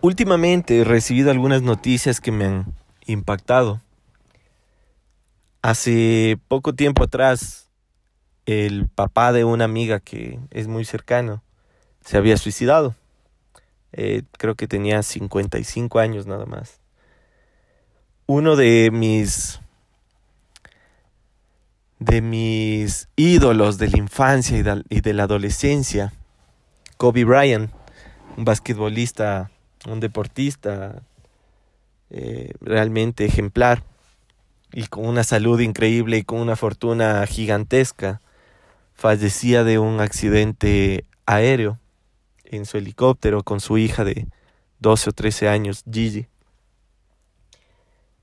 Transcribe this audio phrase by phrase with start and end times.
[0.00, 2.74] Últimamente he recibido algunas noticias que me han
[3.06, 3.80] impactado.
[5.60, 7.68] Hace poco tiempo atrás,
[8.46, 11.42] el papá de una amiga que es muy cercano
[12.04, 12.94] se había suicidado.
[13.92, 16.78] Eh, creo que tenía 55 años nada más.
[18.26, 19.58] Uno de mis
[21.98, 24.56] de mis ídolos de la infancia
[24.88, 26.12] y de la adolescencia,
[26.96, 27.72] Kobe Bryant,
[28.36, 29.50] un basquetbolista
[29.86, 31.02] un deportista
[32.10, 33.82] eh, realmente ejemplar
[34.72, 38.20] y con una salud increíble y con una fortuna gigantesca,
[38.94, 41.78] fallecía de un accidente aéreo
[42.44, 44.26] en su helicóptero con su hija de
[44.80, 46.26] 12 o 13 años, Gigi.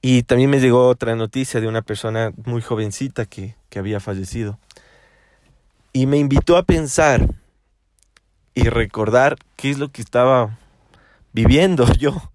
[0.00, 4.58] Y también me llegó otra noticia de una persona muy jovencita que, que había fallecido.
[5.92, 7.28] Y me invitó a pensar
[8.54, 10.58] y recordar qué es lo que estaba
[11.32, 12.32] viviendo yo,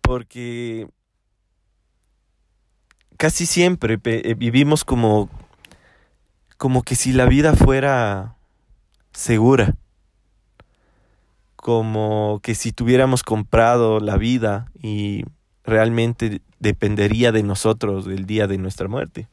[0.00, 0.88] porque
[3.16, 5.28] casi siempre eh, vivimos como,
[6.56, 8.36] como que si la vida fuera
[9.12, 9.76] segura,
[11.56, 15.24] como que si tuviéramos comprado la vida y
[15.64, 19.28] realmente dependería de nosotros el día de nuestra muerte.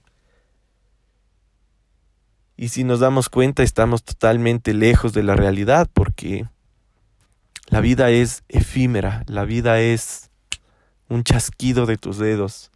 [2.56, 6.47] Y si nos damos cuenta estamos totalmente lejos de la realidad porque
[7.72, 10.29] la vida es efímera, la vida es
[11.07, 12.69] un chasquido de tus dedos.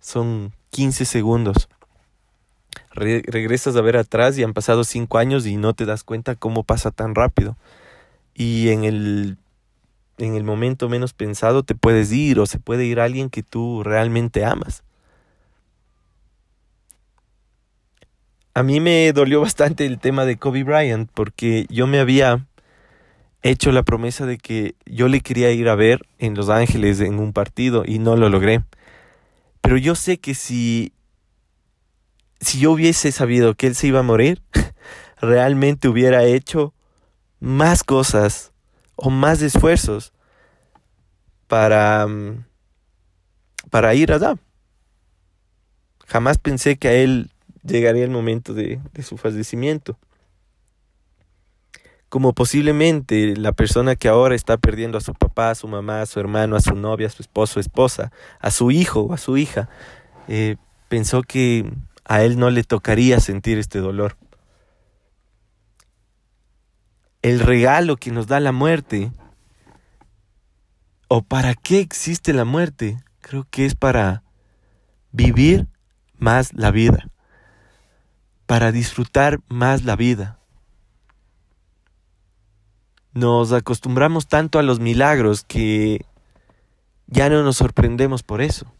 [0.00, 1.68] Son 15 segundos.
[2.90, 6.64] regresas a ver atrás y han pasado 5 años y no te das cuenta cómo
[6.64, 7.58] pasa tan rápido.
[8.32, 9.36] Y en el,
[10.16, 13.82] en el momento menos pensado te puedes ir o se puede ir alguien que tú
[13.82, 14.82] realmente amas.
[18.54, 22.47] A mí me dolió bastante el tema de Kobe Bryant porque yo me había
[23.42, 27.18] hecho la promesa de que yo le quería ir a ver en Los Ángeles en
[27.18, 28.62] un partido y no lo logré.
[29.60, 30.92] Pero yo sé que si
[32.40, 34.42] si yo hubiese sabido que él se iba a morir,
[35.20, 36.72] realmente hubiera hecho
[37.40, 38.52] más cosas
[38.94, 40.12] o más esfuerzos
[41.46, 42.44] para mm,
[43.70, 44.34] para ir allá.
[46.06, 47.30] Jamás pensé que a él
[47.62, 49.98] llegaría el momento de, de su fallecimiento
[52.08, 56.06] como posiblemente la persona que ahora está perdiendo a su papá, a su mamá, a
[56.06, 59.36] su hermano, a su novia, a su esposo, esposa, a su hijo o a su
[59.36, 59.68] hija,
[60.26, 60.56] eh,
[60.88, 61.70] pensó que
[62.04, 64.16] a él no le tocaría sentir este dolor.
[67.20, 69.12] El regalo que nos da la muerte,
[71.08, 74.22] o para qué existe la muerte, creo que es para
[75.12, 75.66] vivir
[76.16, 77.10] más la vida,
[78.46, 80.37] para disfrutar más la vida
[83.18, 86.04] nos acostumbramos tanto a los milagros que
[87.06, 88.72] ya no nos sorprendemos por eso.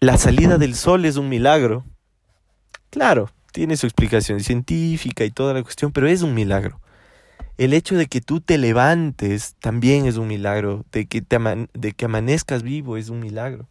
[0.00, 1.84] La salida del sol es un milagro.
[2.88, 6.80] Claro, tiene su explicación científica y toda la cuestión, pero es un milagro.
[7.58, 11.38] El hecho de que tú te levantes también es un milagro, de que, te
[11.74, 13.68] de que amanezcas vivo es un milagro.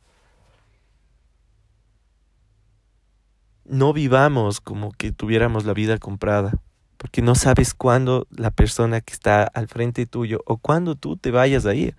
[3.69, 6.53] No vivamos como que tuviéramos la vida comprada,
[6.97, 11.31] porque no sabes cuándo la persona que está al frente tuyo o cuándo tú te
[11.31, 11.96] vayas a ir.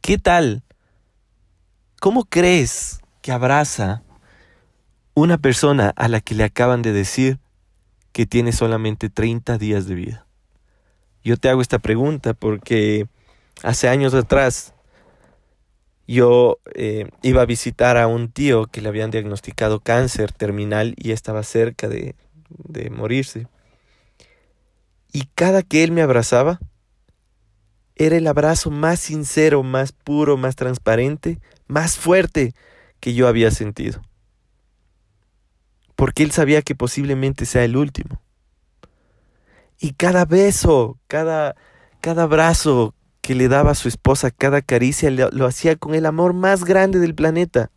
[0.00, 0.62] ¿Qué tal?
[2.00, 4.02] ¿Cómo crees que abraza
[5.14, 7.38] una persona a la que le acaban de decir
[8.12, 10.26] que tiene solamente 30 días de vida?
[11.22, 13.06] Yo te hago esta pregunta porque
[13.62, 14.72] hace años atrás
[16.14, 21.12] yo eh, iba a visitar a un tío que le habían diagnosticado cáncer terminal y
[21.12, 22.16] estaba cerca de,
[22.48, 23.46] de morirse.
[25.12, 26.60] Y cada que él me abrazaba,
[27.96, 32.54] era el abrazo más sincero, más puro, más transparente, más fuerte
[32.98, 34.00] que yo había sentido.
[35.96, 38.22] Porque él sabía que posiblemente sea el último.
[39.78, 41.56] Y cada beso, cada,
[42.00, 46.06] cada abrazo, que le daba a su esposa cada caricia lo, lo hacía con el
[46.06, 47.70] amor más grande del planeta.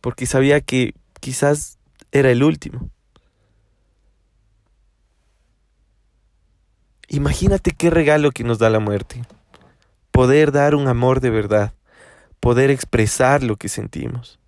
[0.00, 1.78] Porque sabía que quizás
[2.12, 2.90] era el último.
[7.08, 9.22] Imagínate qué regalo que nos da la muerte.
[10.10, 11.72] Poder dar un amor de verdad.
[12.40, 14.38] Poder expresar lo que sentimos.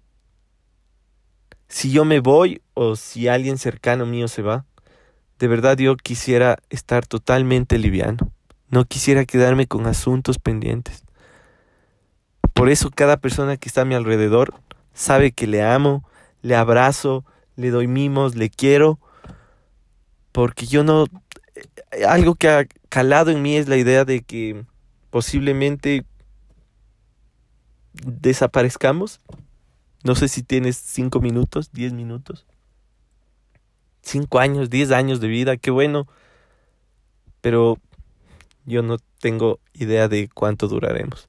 [1.69, 4.65] Si yo me voy o si alguien cercano mío se va,
[5.39, 8.33] de verdad yo quisiera estar totalmente liviano.
[8.71, 11.05] No quisiera quedarme con asuntos pendientes.
[12.53, 14.55] Por eso cada persona que está a mi alrededor
[14.95, 16.09] sabe que le amo,
[16.43, 17.25] le abrazo,
[17.55, 18.99] le doy mimos, le quiero,
[20.33, 21.07] porque yo no...
[21.93, 24.65] Eh, algo que ha calado en mí es la idea de que
[25.11, 26.05] posiblemente
[28.05, 29.21] desaparezcamos.
[30.03, 32.47] No sé si tienes cinco minutos, diez minutos,
[34.03, 36.07] cinco años, diez años de vida, qué bueno.
[37.41, 37.79] Pero
[38.67, 41.29] yo no tengo idea de cuánto duraremos.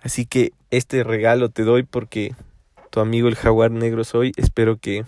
[0.00, 2.34] Así que este regalo te doy porque
[2.90, 4.32] tu amigo el jaguar negro soy.
[4.36, 5.04] Espero que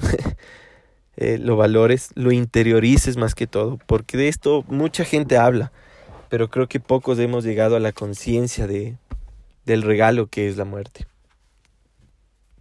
[1.17, 5.73] eh, lo valores, lo interiorices más que todo, porque de esto mucha gente habla,
[6.29, 8.97] pero creo que pocos hemos llegado a la conciencia de,
[9.65, 11.07] del regalo que es la muerte.